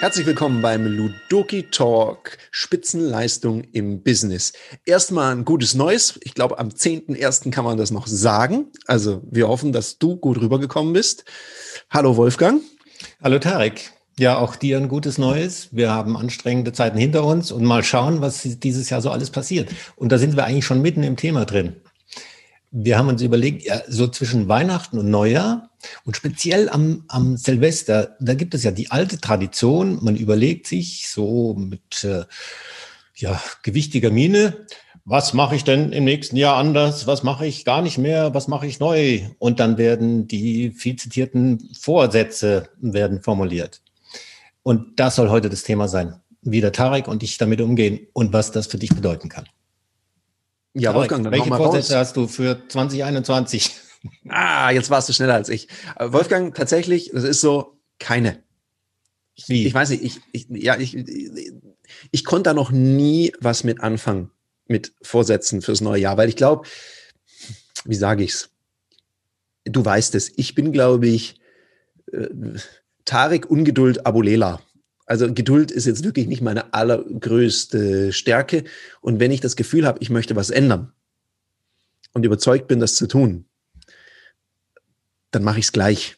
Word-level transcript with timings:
Herzlich 0.00 0.26
willkommen 0.26 0.62
beim 0.62 0.86
Ludoki 0.86 1.64
Talk 1.72 2.38
Spitzenleistung 2.52 3.64
im 3.72 4.04
Business. 4.04 4.52
Erstmal 4.86 5.34
ein 5.34 5.44
gutes 5.44 5.74
Neues. 5.74 6.20
Ich 6.22 6.34
glaube, 6.34 6.60
am 6.60 6.68
10.01. 6.68 7.50
kann 7.50 7.64
man 7.64 7.78
das 7.78 7.90
noch 7.90 8.06
sagen. 8.06 8.66
Also 8.86 9.22
wir 9.28 9.48
hoffen, 9.48 9.72
dass 9.72 9.98
du 9.98 10.14
gut 10.14 10.40
rübergekommen 10.40 10.92
bist. 10.92 11.24
Hallo 11.90 12.16
Wolfgang. 12.16 12.62
Hallo 13.20 13.40
Tarek. 13.40 13.90
Ja, 14.20 14.38
auch 14.38 14.54
dir 14.54 14.76
ein 14.76 14.86
gutes 14.86 15.18
Neues. 15.18 15.70
Wir 15.72 15.90
haben 15.90 16.16
anstrengende 16.16 16.72
Zeiten 16.72 16.96
hinter 16.96 17.24
uns 17.24 17.50
und 17.50 17.64
mal 17.64 17.82
schauen, 17.82 18.20
was 18.20 18.42
dieses 18.42 18.90
Jahr 18.90 19.02
so 19.02 19.10
alles 19.10 19.30
passiert. 19.30 19.68
Und 19.96 20.12
da 20.12 20.18
sind 20.18 20.36
wir 20.36 20.44
eigentlich 20.44 20.64
schon 20.64 20.80
mitten 20.80 21.02
im 21.02 21.16
Thema 21.16 21.44
drin. 21.44 21.74
Wir 22.80 22.96
haben 22.96 23.08
uns 23.08 23.22
überlegt, 23.22 23.64
ja, 23.64 23.82
so 23.88 24.06
zwischen 24.06 24.46
Weihnachten 24.46 25.00
und 25.00 25.10
Neujahr 25.10 25.70
und 26.04 26.16
speziell 26.16 26.68
am, 26.68 27.02
am 27.08 27.36
Silvester, 27.36 28.16
da 28.20 28.34
gibt 28.34 28.54
es 28.54 28.62
ja 28.62 28.70
die 28.70 28.92
alte 28.92 29.20
Tradition, 29.20 29.98
man 30.00 30.14
überlegt 30.14 30.68
sich 30.68 31.08
so 31.08 31.54
mit 31.54 32.04
äh, 32.04 32.22
ja, 33.16 33.42
gewichtiger 33.64 34.12
Miene, 34.12 34.64
was 35.04 35.34
mache 35.34 35.56
ich 35.56 35.64
denn 35.64 35.90
im 35.90 36.04
nächsten 36.04 36.36
Jahr 36.36 36.56
anders, 36.56 37.08
was 37.08 37.24
mache 37.24 37.46
ich 37.46 37.64
gar 37.64 37.82
nicht 37.82 37.98
mehr, 37.98 38.32
was 38.32 38.46
mache 38.46 38.68
ich 38.68 38.78
neu? 38.78 39.22
Und 39.40 39.58
dann 39.58 39.76
werden 39.76 40.28
die 40.28 40.70
viel 40.70 40.94
zitierten 40.94 41.70
Vorsätze 41.76 42.68
werden 42.80 43.22
formuliert. 43.22 43.80
Und 44.62 45.00
das 45.00 45.16
soll 45.16 45.30
heute 45.30 45.50
das 45.50 45.64
Thema 45.64 45.88
sein, 45.88 46.20
wie 46.42 46.60
der 46.60 46.70
Tarek 46.70 47.08
und 47.08 47.24
ich 47.24 47.38
damit 47.38 47.60
umgehen 47.60 48.06
und 48.12 48.32
was 48.32 48.52
das 48.52 48.68
für 48.68 48.78
dich 48.78 48.90
bedeuten 48.90 49.28
kann. 49.28 49.46
Ja, 50.78 50.94
Wolfgang, 50.94 51.24
dann 51.24 51.32
welche 51.32 51.48
Vorsätze 51.48 51.94
raus. 51.94 52.08
hast 52.08 52.16
du 52.16 52.28
für 52.28 52.60
2021? 52.68 53.72
Ah, 54.28 54.70
jetzt 54.70 54.90
warst 54.90 55.08
du 55.08 55.12
schneller 55.12 55.34
als 55.34 55.48
ich. 55.48 55.66
Wolfgang, 55.98 56.54
tatsächlich, 56.54 57.10
das 57.12 57.24
ist 57.24 57.40
so 57.40 57.80
keine. 57.98 58.44
Wie? 59.48 59.66
Ich 59.66 59.74
weiß 59.74 59.90
nicht, 59.90 60.04
ich, 60.04 60.20
ich, 60.30 60.46
ja, 60.50 60.78
ich, 60.78 60.96
ich, 60.96 61.52
ich 62.12 62.24
konnte 62.24 62.50
da 62.50 62.54
noch 62.54 62.70
nie 62.70 63.32
was 63.40 63.64
mit 63.64 63.80
anfangen, 63.80 64.30
mit 64.68 64.92
Vorsätzen 65.02 65.62
fürs 65.62 65.80
neue 65.80 66.00
Jahr, 66.00 66.16
weil 66.16 66.28
ich 66.28 66.36
glaube, 66.36 66.66
wie 67.84 67.96
sage 67.96 68.22
ich's? 68.22 68.50
Du 69.64 69.84
weißt 69.84 70.14
es, 70.14 70.32
ich 70.36 70.54
bin, 70.54 70.70
glaube 70.72 71.08
ich, 71.08 71.40
äh, 72.12 72.28
Tarek 73.04 73.50
Ungeduld 73.50 74.06
Abulela. 74.06 74.60
Also 75.08 75.32
Geduld 75.32 75.70
ist 75.70 75.86
jetzt 75.86 76.04
wirklich 76.04 76.26
nicht 76.26 76.42
meine 76.42 76.74
allergrößte 76.74 78.12
Stärke. 78.12 78.64
Und 79.00 79.20
wenn 79.20 79.30
ich 79.30 79.40
das 79.40 79.56
Gefühl 79.56 79.86
habe, 79.86 80.00
ich 80.02 80.10
möchte 80.10 80.36
was 80.36 80.50
ändern 80.50 80.92
und 82.12 82.26
überzeugt 82.26 82.68
bin, 82.68 82.78
das 82.78 82.94
zu 82.94 83.06
tun, 83.06 83.46
dann 85.30 85.42
mache 85.42 85.60
ich 85.60 85.64
es 85.64 85.72
gleich. 85.72 86.16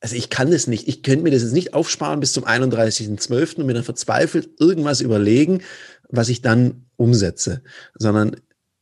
Also 0.00 0.16
ich 0.16 0.30
kann 0.30 0.50
das 0.50 0.66
nicht. 0.66 0.88
Ich 0.88 1.02
könnte 1.02 1.24
mir 1.24 1.30
das 1.30 1.42
jetzt 1.42 1.52
nicht 1.52 1.74
aufsparen 1.74 2.20
bis 2.20 2.32
zum 2.32 2.46
31.12. 2.46 3.56
und 3.56 3.66
mir 3.66 3.74
dann 3.74 3.84
verzweifelt 3.84 4.48
irgendwas 4.60 5.02
überlegen, 5.02 5.62
was 6.08 6.30
ich 6.30 6.40
dann 6.40 6.86
umsetze, 6.96 7.62
sondern 7.96 8.36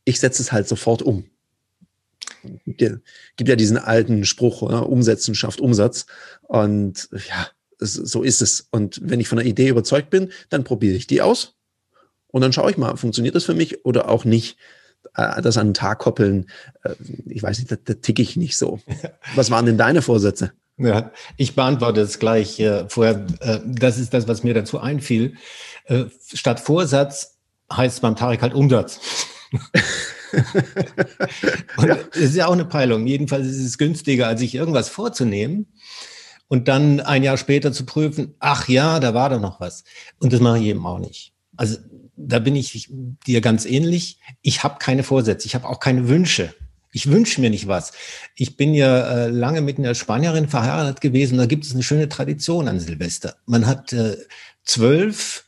ich 0.05 0.21
setze 0.21 0.43
es 0.43 0.53
halt 0.53 0.69
sofort 0.69 1.01
um. 1.01 1.25
Gibt 2.63 2.81
ja, 2.81 2.91
gibt 3.35 3.49
ja 3.49 3.57
diesen 3.57 3.77
alten 3.77 4.23
Spruch, 4.23 4.61
oder? 4.61 4.87
Umsetzen 4.87 5.35
schafft 5.35 5.59
Umsatz. 5.59 6.05
Und 6.43 7.09
ja, 7.27 7.49
so 7.93 8.23
ist 8.23 8.41
es. 8.41 8.67
Und 8.71 8.99
wenn 9.03 9.19
ich 9.19 9.27
von 9.27 9.39
einer 9.39 9.47
Idee 9.47 9.69
überzeugt 9.69 10.09
bin, 10.09 10.31
dann 10.49 10.63
probiere 10.63 10.95
ich 10.95 11.07
die 11.07 11.21
aus. 11.21 11.55
Und 12.27 12.41
dann 12.41 12.53
schaue 12.53 12.69
ich 12.69 12.77
mal, 12.77 12.97
funktioniert 12.97 13.35
das 13.35 13.45
für 13.45 13.53
mich 13.53 13.85
oder 13.85 14.09
auch 14.09 14.25
nicht. 14.25 14.57
Äh, 15.15 15.41
das 15.41 15.57
an 15.57 15.67
den 15.67 15.73
Tag 15.73 15.99
koppeln, 15.99 16.49
äh, 16.83 16.95
ich 17.27 17.41
weiß 17.41 17.59
nicht, 17.59 17.71
da, 17.71 17.77
da 17.81 17.93
ticke 17.93 18.21
ich 18.21 18.35
nicht 18.35 18.57
so. 18.57 18.79
Was 19.35 19.51
waren 19.51 19.65
denn 19.65 19.77
deine 19.77 20.01
Vorsätze? 20.01 20.51
Ja, 20.77 21.11
ich 21.37 21.55
beantworte 21.55 22.01
es 22.01 22.19
gleich 22.19 22.59
äh, 22.59 22.89
vorher. 22.89 23.25
Äh, 23.39 23.59
das 23.65 23.97
ist 23.97 24.13
das, 24.13 24.27
was 24.27 24.43
mir 24.43 24.53
dazu 24.53 24.77
einfiel. 24.79 25.35
Äh, 25.85 26.05
statt 26.33 26.59
Vorsatz 26.59 27.37
heißt 27.71 28.01
beim 28.01 28.17
Tarek 28.17 28.41
halt 28.41 28.53
Umsatz. 28.53 28.99
und 31.77 31.87
ja. 31.87 31.97
es 32.11 32.17
ist 32.17 32.35
ja 32.35 32.47
auch 32.47 32.53
eine 32.53 32.65
Peilung. 32.65 33.07
Jedenfalls 33.07 33.47
ist 33.47 33.63
es 33.63 33.77
günstiger, 33.77 34.27
als 34.27 34.41
sich 34.41 34.53
irgendwas 34.53 34.89
vorzunehmen 34.89 35.67
und 36.47 36.67
dann 36.67 36.99
ein 36.99 37.23
Jahr 37.23 37.37
später 37.37 37.71
zu 37.71 37.85
prüfen, 37.85 38.35
ach 38.39 38.67
ja, 38.67 38.99
da 38.99 39.13
war 39.13 39.29
doch 39.29 39.39
noch 39.39 39.59
was. 39.59 39.83
Und 40.19 40.33
das 40.33 40.39
mache 40.39 40.59
ich 40.59 40.65
eben 40.65 40.85
auch 40.85 40.99
nicht. 40.99 41.33
Also 41.57 41.77
da 42.15 42.39
bin 42.39 42.55
ich 42.55 42.89
dir 43.25 43.41
ganz 43.41 43.65
ähnlich. 43.65 44.19
Ich 44.41 44.63
habe 44.63 44.77
keine 44.79 45.03
Vorsätze, 45.03 45.47
ich 45.47 45.55
habe 45.55 45.67
auch 45.67 45.79
keine 45.79 46.07
Wünsche. 46.07 46.53
Ich 46.91 47.11
wünsche 47.11 47.41
mir 47.41 47.49
nicht 47.49 47.67
was. 47.67 47.91
Ich 48.35 48.55
bin 48.55 48.73
ja 48.73 49.25
äh, 49.25 49.27
lange 49.27 49.59
mit 49.59 49.77
einer 49.77 49.95
Spanierin 49.95 50.47
verheiratet 50.47 51.01
gewesen. 51.01 51.37
Da 51.37 51.45
gibt 51.45 51.65
es 51.65 51.73
eine 51.73 51.83
schöne 51.83 52.07
Tradition 52.07 52.69
an 52.69 52.79
Silvester. 52.79 53.35
Man 53.45 53.67
hat 53.67 53.91
äh, 53.91 54.15
zwölf 54.63 55.43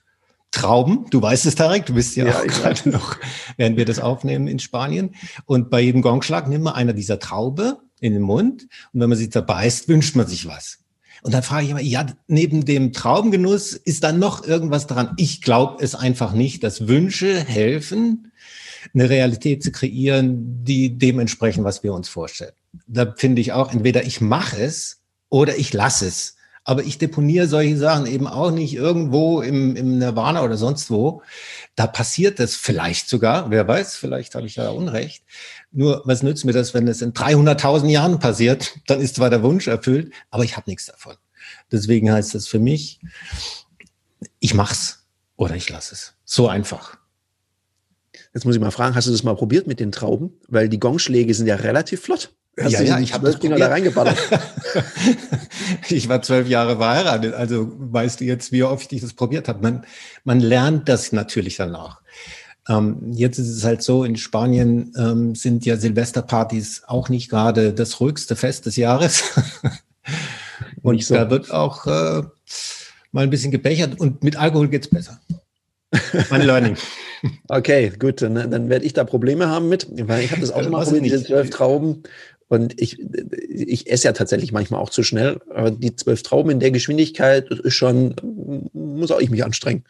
Trauben. 0.52 1.06
Du 1.10 1.22
weißt 1.22 1.46
es, 1.46 1.56
Tarek. 1.56 1.86
Du 1.86 1.94
bist 1.94 2.18
ja, 2.18 2.26
ja 2.26 2.40
auch 2.40 2.48
gerade 2.48 2.90
noch, 2.90 3.16
während 3.56 3.78
wir 3.78 3.86
das 3.86 4.00
aufnehmen 4.00 4.48
in 4.48 4.60
Spanien. 4.60 5.16
Und 5.46 5.70
bei 5.70 5.80
jedem 5.80 6.02
Gongschlag 6.02 6.50
nimmt 6.50 6.66
man 6.66 6.74
einer 6.74 6.94
dieser 6.94 7.20
Traube 7.20 7.80
in 8.02 8.12
den 8.12 8.24
Mund. 8.24 8.64
Und 8.92 9.00
wenn 9.00 9.10
man 9.10 9.18
sie 9.18 9.30
zerbeißt, 9.30 9.88
wünscht 9.88 10.18
man 10.18 10.28
sich 10.28 10.48
was. 10.48 10.80
Und 11.24 11.34
dann 11.34 11.44
frage 11.44 11.66
ich 11.66 11.72
immer, 11.72 11.82
ja, 11.82 12.06
neben 12.28 12.66
dem 12.66 12.94
Traubengenuss 12.94 13.74
ist 13.74 14.04
da 14.04 14.12
noch 14.12 14.46
irgendwas 14.46 14.88
dran? 14.88 15.14
Ich 15.18 15.42
glaube 15.42 15.84
es 15.84 15.96
einfach 15.96 16.34
nicht, 16.34 16.64
dass 16.64 16.88
Wünsche 16.88 17.40
helfen, 17.44 18.32
eine 18.94 19.10
Realität 19.10 19.64
zu 19.64 19.72
kreieren, 19.72 20.64
die 20.64 20.98
dementsprechend, 20.98 21.64
was 21.64 21.84
wir 21.84 21.94
uns 21.94 22.08
vorstellen. 22.08 22.54
Da 22.88 23.14
finde 23.18 23.42
ich 23.42 23.52
auch, 23.52 23.74
entweder 23.74 24.04
ich 24.04 24.22
mache 24.22 24.62
es 24.62 25.02
oder 25.30 25.58
ich 25.58 25.74
lasse 25.74 26.08
es. 26.08 26.37
Aber 26.68 26.84
ich 26.84 26.98
deponiere 26.98 27.48
solche 27.48 27.78
Sachen 27.78 28.08
eben 28.08 28.28
auch 28.28 28.52
nicht 28.52 28.74
irgendwo 28.74 29.42
im, 29.42 29.78
im 29.78 30.00
Nirvana 30.00 30.44
oder 30.44 30.58
sonst 30.58 30.92
wo. 30.92 31.22
Da 31.78 31.88
passiert 31.88 32.40
das 32.40 32.58
vielleicht 32.58 33.08
sogar, 33.08 33.50
wer 33.50 33.66
weiß, 33.66 33.96
vielleicht 33.96 34.36
habe 34.36 34.48
ich 34.48 34.56
da 34.56 34.72
Unrecht. 34.72 35.24
Nur, 35.72 36.02
was 36.04 36.24
nützt 36.24 36.44
mir 36.44 36.52
das, 36.52 36.74
wenn 36.74 36.86
es 36.90 37.02
in 37.02 37.14
300.000 37.14 37.88
Jahren 37.88 38.20
passiert? 38.20 38.80
Dann 38.88 39.00
ist 39.00 39.16
zwar 39.16 39.30
der 39.30 39.44
Wunsch 39.44 39.68
erfüllt, 39.68 40.12
aber 40.30 40.44
ich 40.44 40.58
habe 40.58 40.70
nichts 40.70 40.88
davon. 40.88 41.16
Deswegen 41.72 42.12
heißt 42.12 42.36
das 42.36 42.50
für 42.50 42.60
mich, 42.60 43.00
ich 44.40 44.54
mach's 44.54 45.08
oder 45.38 45.56
ich 45.56 45.70
lasse 45.70 45.96
es. 45.96 46.16
So 46.26 46.50
einfach. 46.50 46.98
Jetzt 48.34 48.44
muss 48.44 48.56
ich 48.56 48.62
mal 48.62 48.72
fragen, 48.72 48.94
hast 48.94 49.08
du 49.08 49.12
das 49.12 49.24
mal 49.24 49.38
probiert 49.38 49.68
mit 49.68 49.80
den 49.80 49.94
Trauben? 49.94 50.34
Weil 50.50 50.68
die 50.68 50.82
Gongschläge 50.82 51.34
sind 51.34 51.48
ja 51.48 51.56
relativ 51.56 52.02
flott. 52.02 52.36
Hast 52.60 52.72
ja, 52.72 52.82
ja, 52.82 53.00
ich 53.00 53.14
habe 53.14 53.28
das 53.28 53.40
Dinger 53.40 53.58
da 53.58 53.68
reingeballert. 53.68 54.18
ich 55.90 56.10
war 56.10 56.24
zwölf 56.24 56.48
Jahre 56.48 56.78
verheiratet, 56.78 57.36
also 57.36 57.72
weißt 57.78 58.20
du 58.20 58.26
jetzt, 58.26 58.52
wie 58.52 58.64
oft 58.64 58.92
ich 58.94 59.02
das 59.02 59.14
probiert 59.14 59.48
habe. 59.48 59.62
Man, 59.62 59.86
man 60.24 60.40
lernt 60.40 60.90
das 60.90 61.12
natürlich 61.12 61.58
danach. 61.58 62.02
Ähm, 62.68 63.12
jetzt 63.14 63.38
ist 63.38 63.50
es 63.50 63.64
halt 63.64 63.84
so, 63.84 64.04
in 64.04 64.18
Spanien 64.18 64.92
ähm, 64.98 65.36
sind 65.36 65.66
ja 65.66 65.78
Silvesterpartys 65.78 66.84
auch 66.88 67.10
nicht 67.10 67.30
gerade 67.30 67.74
das 67.74 68.00
ruhigste 68.00 68.36
Fest 68.36 68.66
des 68.66 68.76
Jahres. 68.76 69.24
und 70.82 71.04
so. 71.04 71.14
da 71.14 71.30
wird 71.30 71.52
auch 71.52 71.86
äh, 71.86 72.24
mal 73.12 73.24
ein 73.24 73.30
bisschen 73.30 73.52
gebechert 73.52 74.00
und 74.00 74.24
mit 74.24 74.36
Alkohol 74.36 74.68
geht's 74.68 74.90
besser. 74.90 75.20
Mein 76.30 76.42
Learning. 76.42 76.78
Okay, 77.48 77.92
gut, 77.98 78.22
dann, 78.22 78.36
dann 78.36 78.70
werde 78.70 78.86
ich 78.86 78.94
da 78.94 79.04
Probleme 79.04 79.48
haben 79.48 79.70
mit, 79.70 79.88
weil 80.08 80.24
ich 80.24 80.32
habe 80.32 80.42
das 80.42 80.52
auch 80.52 80.62
schon 80.62 80.72
mal 80.72 80.84
probiert, 80.84 81.04
diese 81.04 81.24
zwölf 81.24 81.50
Trauben. 81.50 82.04
Und 82.50 82.80
ich, 82.80 83.00
ich 83.00 83.92
esse 83.92 84.08
ja 84.08 84.14
tatsächlich 84.14 84.52
manchmal 84.52 84.82
auch 84.82 84.90
zu 84.90 85.04
schnell. 85.04 85.40
Aber 85.54 85.72
die 85.72 85.96
zwölf 85.96 86.24
Trauben 86.24 86.50
in 86.50 86.60
der 86.60 86.72
Geschwindigkeit 86.72 87.50
ist 87.50 87.74
schon, 87.74 88.16
muss 88.74 89.12
auch 89.12 89.20
ich 89.20 89.30
mich 89.30 89.44
anstrengen. 89.44 89.84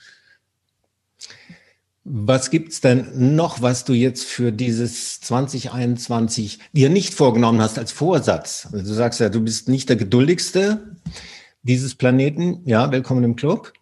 Was 2.03 2.49
gibt's 2.49 2.79
denn 2.79 3.35
noch, 3.35 3.61
was 3.61 3.83
du 3.83 3.93
jetzt 3.93 4.23
für 4.23 4.51
dieses 4.53 5.19
2021 5.19 6.59
dir 6.71 6.89
nicht 6.89 7.13
vorgenommen 7.13 7.61
hast 7.61 7.77
als 7.77 7.91
Vorsatz? 7.91 8.69
Also 8.71 8.85
du 8.85 8.93
sagst 8.93 9.19
ja, 9.19 9.27
du 9.27 9.41
bist 9.41 9.67
nicht 9.67 9.89
der 9.89 9.97
geduldigste 9.97 10.95
dieses 11.63 11.95
Planeten. 11.95 12.61
Ja, 12.63 12.91
willkommen 12.91 13.25
im 13.25 13.35
Club. 13.35 13.73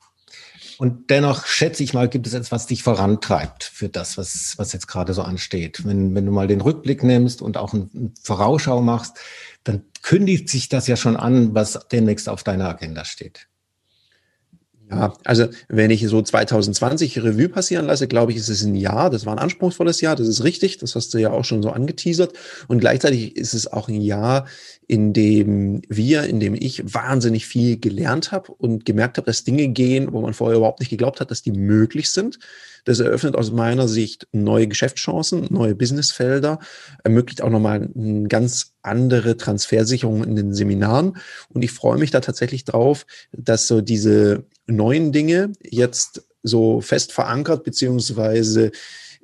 Und 0.78 1.10
dennoch 1.10 1.46
schätze 1.46 1.84
ich 1.84 1.94
mal, 1.94 2.10
gibt 2.10 2.28
es 2.28 2.34
etwas, 2.34 2.52
was 2.52 2.68
dich 2.68 2.84
vorantreibt 2.84 3.64
für 3.64 3.90
das, 3.90 4.18
was, 4.18 4.54
was 4.58 4.74
jetzt 4.74 4.88
gerade 4.88 5.14
so 5.14 5.22
ansteht. 5.22 5.86
Wenn, 5.86 6.16
wenn 6.16 6.26
du 6.26 6.32
mal 6.32 6.48
den 6.48 6.62
Rückblick 6.62 7.04
nimmst 7.04 7.42
und 7.42 7.58
auch 7.58 7.74
eine 7.74 7.90
Vorausschau 8.22 8.82
machst, 8.82 9.18
dann 9.64 9.84
kündigt 10.02 10.50
sich 10.50 10.70
das 10.70 10.88
ja 10.88 10.96
schon 10.96 11.18
an, 11.18 11.56
was 11.56 11.88
demnächst 11.92 12.30
auf 12.30 12.44
deiner 12.44 12.70
Agenda 12.70 13.06
steht. 13.06 13.48
Ja, 14.92 15.14
also 15.24 15.48
wenn 15.68 15.90
ich 15.90 16.06
so 16.08 16.22
2020 16.22 17.24
Revue 17.24 17.50
passieren 17.50 17.88
lasse, 17.88 18.08
glaube 18.08 18.32
ich, 18.32 18.38
ist 18.38 18.50
es 18.50 18.64
ein 18.64 18.76
Jahr. 18.76 19.10
Das 19.10 19.26
war 19.26 19.34
ein 19.34 19.40
anspruchsvolles 19.40 20.00
Jahr, 20.02 20.16
das 20.16 20.28
ist 20.28 20.44
richtig. 20.44 20.78
Das 20.78 20.96
hast 20.96 21.14
du 21.14 21.18
ja 21.18 21.32
auch 21.32 21.44
schon 21.44 21.64
so 21.64 21.72
angeteasert. 21.72 22.34
Und 22.68 22.80
gleichzeitig 22.80 23.36
ist 23.36 23.56
es 23.56 23.72
auch 23.72 23.88
ein 23.88 24.02
Jahr, 24.02 24.46
in 24.88 25.12
dem 25.12 25.82
wir, 25.90 26.24
in 26.26 26.40
dem 26.40 26.54
ich 26.54 26.94
wahnsinnig 26.94 27.48
viel 27.48 27.80
gelernt 27.80 28.32
habe 28.32 28.52
und 28.52 28.86
gemerkt 28.86 29.18
habe, 29.18 29.26
dass 29.26 29.44
Dinge 29.44 29.70
gehen, 29.70 30.14
wo 30.14 30.22
man 30.22 30.36
vorher 30.36 30.58
überhaupt 30.58 30.82
nicht 30.82 30.90
geglaubt 30.90 31.20
hat, 31.20 31.32
dass 31.32 31.42
die 31.42 31.52
möglich 31.52 32.12
sind. 32.12 32.38
Das 32.86 33.00
eröffnet 33.00 33.36
aus 33.36 33.52
meiner 33.52 33.88
Sicht 33.88 34.28
neue 34.32 34.68
Geschäftschancen, 34.68 35.48
neue 35.50 35.76
Businessfelder, 35.76 36.60
ermöglicht 37.04 37.42
auch 37.42 37.50
nochmal 37.50 37.90
einen 37.94 38.30
ganz 38.30 38.74
andere 38.82 39.38
Transfersicherungen 39.38 40.24
in 40.24 40.36
den 40.36 40.54
Seminaren. 40.54 41.18
Und 41.50 41.64
ich 41.64 41.72
freue 41.72 41.98
mich 41.98 42.12
da 42.12 42.22
tatsächlich 42.22 42.64
drauf, 42.64 43.06
dass 43.34 43.68
so 43.68 43.82
diese 43.82 44.46
neuen 44.68 45.12
Dinge 45.12 45.52
jetzt 45.62 46.24
so 46.44 46.80
fest 46.80 47.12
verankert 47.12 47.64
beziehungsweise 47.64 48.72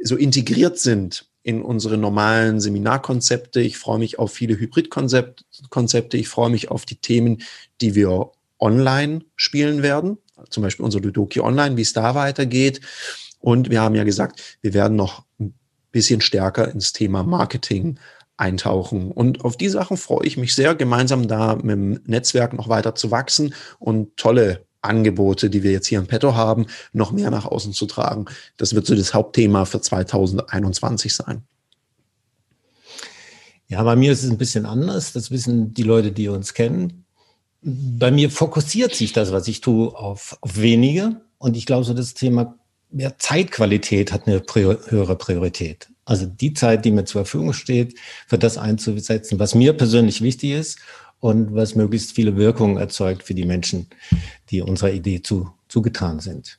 so 0.04 0.16
integriert 0.16 0.80
sind 0.80 1.28
in 1.44 1.62
unsere 1.62 1.98
normalen 1.98 2.60
Seminarkonzepte. 2.60 3.62
Ich 3.62 3.78
freue 3.78 4.00
mich 4.00 4.20
auf 4.20 4.32
viele 4.32 4.58
Hybridkonzepte. 4.58 6.18
Ich 6.18 6.28
freue 6.28 6.50
mich 6.50 6.70
auf 6.70 6.86
die 6.86 6.96
Themen, 6.96 7.44
die 7.80 7.96
wir 7.96 8.32
online 8.60 9.22
spielen 9.36 9.84
werden. 9.84 10.18
Zum 10.50 10.64
Beispiel 10.64 10.86
unser 10.86 11.00
Ludoki 11.00 11.40
Online, 11.40 11.78
wie 11.78 11.82
es 11.82 11.94
da 11.94 12.16
weitergeht. 12.16 12.82
Und 13.42 13.70
wir 13.70 13.82
haben 13.82 13.96
ja 13.96 14.04
gesagt, 14.04 14.58
wir 14.62 14.74
werden 14.74 14.96
noch 14.96 15.26
ein 15.40 15.54
bisschen 15.92 16.22
stärker 16.22 16.72
ins 16.72 16.94
Thema 16.94 17.24
Marketing 17.24 18.00
eintauchen. 18.38 19.12
Und 19.12 19.44
auf 19.44 19.58
die 19.58 19.70
Sachen 19.70 19.98
freue 19.98 20.26
ich 20.26 20.38
mich 20.38 20.56
sehr, 20.56 20.76
gemeinsam 20.76 21.28
da 21.28 21.56
mit 21.56 21.72
dem 21.72 22.00
Netzwerk 22.06 22.54
noch 22.54 22.70
weiter 22.70 22.96
zu 22.96 23.12
wachsen 23.12 23.54
und 23.80 24.16
tolle 24.18 24.66
Angebote, 24.82 25.50
die 25.50 25.62
wir 25.64 25.72
jetzt 25.72 25.88
hier 25.88 26.00
im 26.00 26.08
Petto 26.08 26.36
haben, 26.36 26.66
noch 26.92 27.12
mehr 27.12 27.30
nach 27.30 27.46
außen 27.46 27.74
zu 27.74 27.86
tragen. 27.86 28.26
Das 28.58 28.74
wird 28.74 28.88
so 28.88 28.96
das 28.96 29.14
Hauptthema 29.14 29.66
für 29.66 29.80
2021 29.80 31.14
sein. 31.14 31.44
Ja, 33.68 33.84
bei 33.84 33.96
mir 33.96 34.12
ist 34.12 34.24
es 34.24 34.30
ein 34.30 34.38
bisschen 34.38 34.66
anders. 34.66 35.14
Das 35.14 35.32
wissen 35.32 35.74
die 35.74 35.84
Leute, 35.84 36.12
die 36.12 36.28
uns 36.28 36.54
kennen. 36.54 37.06
Bei 37.62 38.12
mir 38.12 38.32
fokussiert 38.32 38.96
sich 38.96 39.14
das, 39.14 39.32
was 39.32 39.48
ich 39.48 39.62
tue, 39.62 39.96
auf, 39.96 40.38
auf 40.42 40.58
wenige. 40.58 41.22
Und 41.38 41.56
ich 41.56 41.68
glaube, 41.68 41.86
so 41.86 41.94
das 41.94 42.16
Thema 42.16 42.58
ja, 42.94 43.18
Zeitqualität 43.18 44.12
hat 44.12 44.28
eine 44.28 44.42
höhere 44.44 45.16
Priorität. 45.16 45.90
Also 46.06 46.26
die 46.26 46.54
Zeit, 46.54 46.84
die 46.86 46.92
mir 46.92 47.06
zur 47.06 47.26
Verfügung 47.26 47.54
steht, 47.54 47.98
für 48.28 48.38
das 48.38 48.58
einzusetzen, 48.58 49.40
was 49.40 49.56
mir 49.56 49.74
persönlich 49.74 50.22
wichtig 50.22 50.52
ist 50.52 50.80
und 51.20 51.54
was 51.54 51.76
möglichst 51.76 52.14
viele 52.14 52.36
Wirkungen 52.36 52.78
erzeugt 52.78 53.24
für 53.24 53.34
die 53.34 53.46
Menschen, 53.46 53.88
die 54.50 54.62
unserer 54.62 54.92
Idee 54.92 55.22
zu, 55.22 55.52
zugetan 55.70 56.20
sind. 56.20 56.58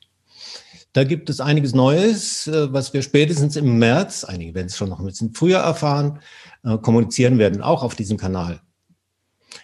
Da 0.93 1.03
gibt 1.03 1.29
es 1.29 1.39
einiges 1.39 1.73
Neues, 1.73 2.47
äh, 2.47 2.71
was 2.71 2.93
wir 2.93 3.01
spätestens 3.01 3.55
im 3.55 3.79
März, 3.79 4.23
einige 4.23 4.53
werden 4.53 4.67
es 4.67 4.77
schon 4.77 4.89
noch 4.89 4.99
ein 4.99 5.05
bisschen 5.05 5.33
früher 5.33 5.59
erfahren, 5.59 6.19
äh, 6.63 6.77
kommunizieren 6.77 7.39
werden, 7.39 7.61
auch 7.61 7.83
auf 7.83 7.95
diesem 7.95 8.17
Kanal. 8.17 8.61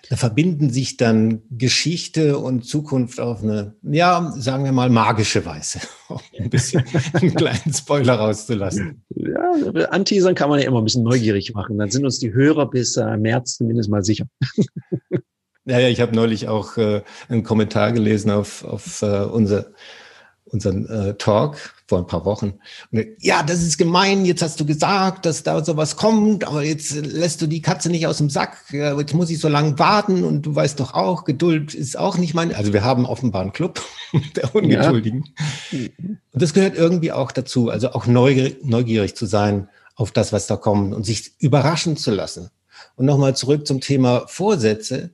Da 0.09 0.15
verbinden 0.15 0.71
sich 0.71 0.97
dann 0.97 1.43
Geschichte 1.51 2.39
und 2.39 2.65
Zukunft 2.65 3.19
auf 3.19 3.43
eine, 3.43 3.75
ja, 3.83 4.33
sagen 4.35 4.65
wir 4.65 4.71
mal, 4.71 4.89
magische 4.89 5.45
Weise. 5.45 5.79
Um 6.09 6.19
ein 6.39 6.49
bisschen 6.49 6.83
einen 7.13 7.35
kleinen 7.35 7.71
Spoiler 7.71 8.15
rauszulassen. 8.15 9.03
Ja, 9.09 9.51
anteasern 9.91 10.33
kann 10.33 10.49
man 10.49 10.59
ja 10.59 10.65
immer 10.65 10.79
ein 10.79 10.83
bisschen 10.83 11.03
neugierig 11.03 11.53
machen. 11.53 11.77
Dann 11.77 11.91
sind 11.91 12.03
uns 12.03 12.17
die 12.17 12.33
Hörer 12.33 12.67
bis 12.67 12.97
äh, 12.97 13.15
März 13.15 13.57
zumindest 13.57 13.89
mal 13.89 14.03
sicher. 14.03 14.25
Ja, 15.65 15.77
ja, 15.77 15.87
ich 15.89 16.01
habe 16.01 16.15
neulich 16.15 16.47
auch 16.47 16.77
äh, 16.77 17.03
einen 17.27 17.43
Kommentar 17.43 17.91
gelesen 17.91 18.31
auf, 18.31 18.63
auf 18.63 19.03
äh, 19.03 19.25
unser 19.25 19.67
unseren 20.45 20.87
äh, 20.87 21.13
Talk 21.15 21.75
vor 21.89 21.97
ein 21.97 22.07
paar 22.07 22.23
Wochen. 22.23 22.53
Und, 22.91 23.07
ja, 23.19 23.41
das 23.41 23.63
ist 23.63 23.79
gemein, 23.79 24.23
jetzt 24.23 24.43
hast 24.43 24.59
du 24.59 24.65
gesagt, 24.65 25.25
dass 25.25 25.41
da 25.41 25.65
sowas 25.65 25.95
kommt, 25.95 26.47
aber 26.47 26.63
jetzt 26.63 26.95
lässt 26.95 27.41
du 27.41 27.47
die 27.47 27.63
Katze 27.63 27.89
nicht 27.89 28.05
aus 28.05 28.19
dem 28.19 28.29
Sack, 28.29 28.57
jetzt 28.71 29.15
muss 29.15 29.31
ich 29.31 29.39
so 29.39 29.49
lange 29.49 29.77
warten 29.79 30.23
und 30.23 30.43
du 30.43 30.53
weißt 30.53 30.79
doch 30.79 30.93
auch, 30.93 31.25
Geduld 31.25 31.73
ist 31.73 31.97
auch 31.97 32.17
nicht 32.17 32.35
mein, 32.35 32.53
also 32.53 32.73
wir 32.73 32.83
haben 32.83 33.07
offenbar 33.07 33.41
einen 33.41 33.53
Club 33.53 33.81
der 34.35 34.53
Ungeduldigen. 34.53 35.25
Ja. 35.71 35.79
Und 36.31 36.41
das 36.41 36.53
gehört 36.53 36.77
irgendwie 36.77 37.11
auch 37.11 37.31
dazu, 37.31 37.69
also 37.69 37.91
auch 37.93 38.05
neugierig, 38.05 38.63
neugierig 38.63 39.15
zu 39.15 39.25
sein 39.25 39.67
auf 39.95 40.11
das, 40.11 40.31
was 40.31 40.45
da 40.45 40.57
kommt 40.57 40.93
und 40.93 41.05
sich 41.05 41.33
überraschen 41.39 41.97
zu 41.97 42.11
lassen. 42.11 42.51
Und 42.95 43.07
nochmal 43.07 43.35
zurück 43.35 43.65
zum 43.65 43.81
Thema 43.81 44.27
Vorsätze. 44.27 45.09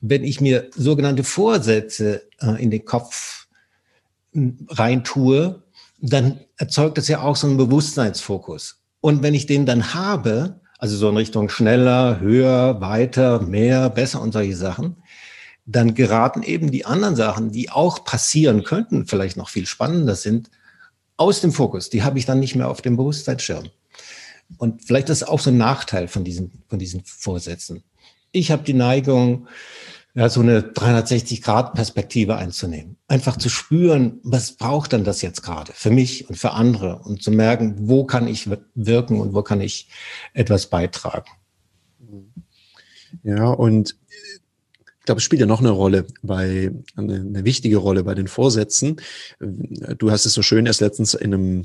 Wenn 0.00 0.24
ich 0.24 0.40
mir 0.40 0.68
sogenannte 0.76 1.24
Vorsätze 1.24 2.22
äh, 2.40 2.62
in 2.62 2.70
den 2.70 2.84
Kopf 2.84 3.46
rein 4.68 5.04
tue, 5.04 5.62
dann 6.00 6.40
erzeugt 6.56 6.98
das 6.98 7.08
ja 7.08 7.22
auch 7.22 7.36
so 7.36 7.46
einen 7.46 7.56
Bewusstseinsfokus. 7.56 8.82
Und 9.00 9.22
wenn 9.22 9.34
ich 9.34 9.46
den 9.46 9.66
dann 9.66 9.94
habe, 9.94 10.60
also 10.78 10.96
so 10.96 11.08
in 11.08 11.16
Richtung 11.16 11.48
schneller, 11.48 12.20
höher, 12.20 12.80
weiter, 12.80 13.40
mehr, 13.40 13.90
besser 13.90 14.20
und 14.20 14.32
solche 14.32 14.56
Sachen, 14.56 14.96
dann 15.66 15.94
geraten 15.94 16.42
eben 16.42 16.70
die 16.70 16.86
anderen 16.86 17.16
Sachen, 17.16 17.50
die 17.50 17.70
auch 17.70 18.04
passieren 18.04 18.64
könnten, 18.64 19.06
vielleicht 19.06 19.36
noch 19.36 19.50
viel 19.50 19.66
spannender 19.66 20.14
sind, 20.14 20.50
aus 21.16 21.40
dem 21.40 21.52
Fokus. 21.52 21.90
Die 21.90 22.02
habe 22.02 22.18
ich 22.18 22.24
dann 22.24 22.40
nicht 22.40 22.54
mehr 22.54 22.68
auf 22.68 22.80
dem 22.80 22.96
Bewusstseinsschirm. 22.96 23.68
Und 24.56 24.84
vielleicht 24.84 25.10
ist 25.10 25.28
auch 25.28 25.40
so 25.40 25.50
ein 25.50 25.58
Nachteil 25.58 26.08
von 26.08 26.24
diesen, 26.24 26.62
von 26.68 26.78
diesen 26.78 27.02
Vorsätzen. 27.04 27.82
Ich 28.32 28.50
habe 28.50 28.62
die 28.62 28.72
Neigung, 28.72 29.48
ja, 30.14 30.28
so 30.28 30.40
eine 30.40 30.60
360-Grad-Perspektive 30.60 32.36
einzunehmen. 32.36 32.96
Einfach 33.08 33.36
zu 33.36 33.48
spüren, 33.48 34.20
was 34.22 34.52
braucht 34.52 34.92
denn 34.92 35.04
das 35.04 35.22
jetzt 35.22 35.42
gerade 35.42 35.72
für 35.74 35.90
mich 35.90 36.28
und 36.28 36.36
für 36.36 36.52
andere 36.52 37.00
und 37.04 37.22
zu 37.22 37.30
merken, 37.30 37.76
wo 37.88 38.04
kann 38.04 38.26
ich 38.26 38.48
wirken 38.74 39.20
und 39.20 39.34
wo 39.34 39.42
kann 39.42 39.60
ich 39.60 39.90
etwas 40.32 40.66
beitragen. 40.66 41.30
Ja, 43.22 43.48
und 43.48 43.96
ich 45.00 45.04
glaube, 45.04 45.18
es 45.18 45.24
spielt 45.24 45.40
ja 45.40 45.46
noch 45.46 45.60
eine 45.60 45.70
Rolle 45.70 46.06
bei, 46.22 46.72
eine, 46.96 47.14
eine 47.14 47.44
wichtige 47.44 47.78
Rolle 47.78 48.04
bei 48.04 48.14
den 48.14 48.28
Vorsätzen. 48.28 49.00
Du 49.38 50.10
hast 50.10 50.26
es 50.26 50.34
so 50.34 50.42
schön 50.42 50.66
erst 50.66 50.80
letztens 50.80 51.14
in 51.14 51.32
einem, 51.32 51.64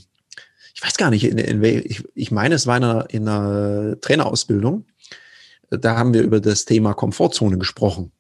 ich 0.73 0.83
weiß 0.83 0.95
gar 0.97 1.09
nicht, 1.09 1.25
in, 1.25 1.37
in, 1.37 1.63
ich, 1.63 2.03
ich 2.13 2.31
meine, 2.31 2.55
es 2.55 2.67
war 2.67 2.77
in 2.77 2.83
einer, 2.83 3.09
in 3.09 3.27
einer 3.27 3.99
Trainerausbildung. 3.99 4.85
Da 5.69 5.97
haben 5.97 6.13
wir 6.13 6.21
über 6.21 6.39
das 6.39 6.65
Thema 6.65 6.93
Komfortzone 6.93 7.57
gesprochen. 7.57 8.11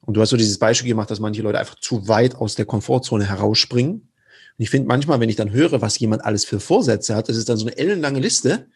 Und 0.00 0.16
du 0.16 0.20
hast 0.20 0.30
so 0.30 0.36
dieses 0.36 0.58
Beispiel 0.58 0.88
gemacht, 0.88 1.10
dass 1.10 1.20
manche 1.20 1.42
Leute 1.42 1.58
einfach 1.58 1.76
zu 1.76 2.08
weit 2.08 2.34
aus 2.36 2.54
der 2.54 2.64
Komfortzone 2.64 3.28
herausspringen. 3.28 3.92
Und 3.94 4.62
ich 4.62 4.70
finde 4.70 4.88
manchmal, 4.88 5.20
wenn 5.20 5.28
ich 5.28 5.36
dann 5.36 5.52
höre, 5.52 5.80
was 5.80 5.98
jemand 5.98 6.24
alles 6.24 6.44
für 6.44 6.60
Vorsätze 6.60 7.14
hat, 7.14 7.28
das 7.28 7.36
ist 7.36 7.48
dann 7.48 7.58
so 7.58 7.66
eine 7.66 7.76
ellenlange 7.76 8.20
Liste. 8.20 8.66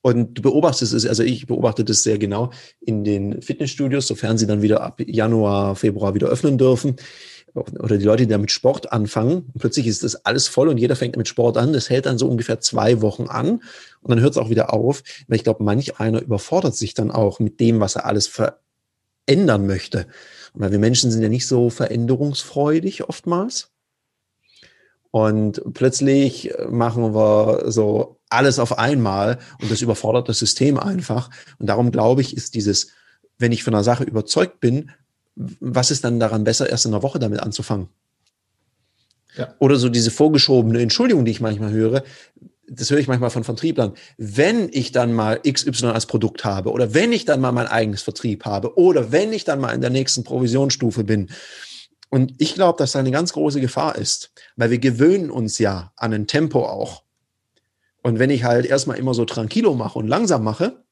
Und 0.00 0.34
du 0.34 0.42
beobachtest 0.42 0.92
es, 0.92 1.06
also 1.06 1.22
ich 1.22 1.46
beobachte 1.46 1.84
das 1.84 2.02
sehr 2.02 2.18
genau 2.18 2.50
in 2.80 3.04
den 3.04 3.42
Fitnessstudios, 3.42 4.06
sofern 4.06 4.38
sie 4.38 4.46
dann 4.46 4.62
wieder 4.62 4.80
ab 4.80 5.00
Januar, 5.04 5.74
Februar 5.76 6.14
wieder 6.14 6.28
öffnen 6.28 6.56
dürfen. 6.56 6.96
Oder 7.54 7.98
die 7.98 8.04
Leute, 8.04 8.24
die 8.24 8.30
da 8.30 8.38
mit 8.38 8.52
Sport 8.52 8.92
anfangen. 8.92 9.50
Und 9.52 9.58
plötzlich 9.58 9.86
ist 9.86 10.04
das 10.04 10.24
alles 10.24 10.46
voll 10.46 10.68
und 10.68 10.78
jeder 10.78 10.96
fängt 10.96 11.16
mit 11.16 11.28
Sport 11.28 11.56
an. 11.56 11.72
Das 11.72 11.90
hält 11.90 12.06
dann 12.06 12.18
so 12.18 12.28
ungefähr 12.28 12.60
zwei 12.60 13.00
Wochen 13.02 13.24
an 13.24 13.62
und 14.00 14.10
dann 14.10 14.20
hört 14.20 14.32
es 14.32 14.38
auch 14.38 14.50
wieder 14.50 14.72
auf. 14.72 15.02
Weil 15.26 15.36
ich 15.36 15.44
glaube, 15.44 15.64
manch 15.64 15.98
einer 15.98 16.22
überfordert 16.22 16.76
sich 16.76 16.94
dann 16.94 17.10
auch 17.10 17.40
mit 17.40 17.58
dem, 17.58 17.80
was 17.80 17.96
er 17.96 18.06
alles 18.06 18.26
ver 18.28 18.60
ändern 19.28 19.66
möchte. 19.66 20.06
Weil 20.54 20.72
wir 20.72 20.78
Menschen 20.78 21.10
sind 21.10 21.22
ja 21.22 21.28
nicht 21.28 21.46
so 21.46 21.70
veränderungsfreudig 21.70 23.08
oftmals. 23.08 23.70
Und 25.10 25.62
plötzlich 25.74 26.52
machen 26.68 27.14
wir 27.14 27.70
so 27.70 28.18
alles 28.28 28.58
auf 28.58 28.78
einmal 28.78 29.38
und 29.60 29.70
das 29.70 29.80
überfordert 29.80 30.28
das 30.28 30.38
System 30.38 30.78
einfach. 30.78 31.30
Und 31.58 31.66
darum 31.66 31.90
glaube 31.90 32.20
ich, 32.20 32.36
ist 32.36 32.54
dieses, 32.54 32.88
wenn 33.38 33.52
ich 33.52 33.64
von 33.64 33.74
einer 33.74 33.84
Sache 33.84 34.04
überzeugt 34.04 34.60
bin, 34.60 34.90
was 35.34 35.90
ist 35.90 36.04
dann 36.04 36.20
daran 36.20 36.44
besser, 36.44 36.68
erst 36.68 36.84
in 36.84 36.92
einer 36.92 37.02
Woche 37.02 37.18
damit 37.18 37.40
anzufangen? 37.40 37.88
Ja. 39.36 39.54
Oder 39.60 39.76
so 39.76 39.88
diese 39.88 40.10
vorgeschobene 40.10 40.82
Entschuldigung, 40.82 41.24
die 41.24 41.30
ich 41.30 41.40
manchmal 41.40 41.70
höre, 41.70 42.02
das 42.70 42.90
höre 42.90 42.98
ich 42.98 43.08
manchmal 43.08 43.30
von 43.30 43.44
Vertrieblern, 43.44 43.94
wenn 44.16 44.68
ich 44.72 44.92
dann 44.92 45.12
mal 45.12 45.40
XY 45.40 45.86
als 45.86 46.06
Produkt 46.06 46.44
habe 46.44 46.70
oder 46.70 46.94
wenn 46.94 47.12
ich 47.12 47.24
dann 47.24 47.40
mal 47.40 47.52
mein 47.52 47.66
eigenes 47.66 48.02
Vertrieb 48.02 48.44
habe 48.44 48.76
oder 48.76 49.12
wenn 49.12 49.32
ich 49.32 49.44
dann 49.44 49.60
mal 49.60 49.72
in 49.72 49.80
der 49.80 49.90
nächsten 49.90 50.24
Provisionsstufe 50.24 51.04
bin. 51.04 51.30
Und 52.10 52.34
ich 52.38 52.54
glaube, 52.54 52.78
dass 52.78 52.92
da 52.92 52.98
eine 52.98 53.10
ganz 53.10 53.32
große 53.32 53.60
Gefahr 53.60 53.96
ist, 53.96 54.32
weil 54.56 54.70
wir 54.70 54.78
gewöhnen 54.78 55.30
uns 55.30 55.58
ja 55.58 55.92
an 55.96 56.12
ein 56.12 56.26
Tempo 56.26 56.64
auch. 56.66 57.02
Und 58.02 58.18
wenn 58.18 58.30
ich 58.30 58.44
halt 58.44 58.66
erstmal 58.66 58.98
immer 58.98 59.14
so 59.14 59.24
tranquilo 59.24 59.74
mache 59.74 59.98
und 59.98 60.08
langsam 60.08 60.42
mache, 60.44 60.84